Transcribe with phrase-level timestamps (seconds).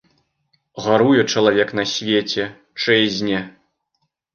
[0.85, 2.51] Гаруе чалавек на свеце,
[2.83, 3.49] чэзне.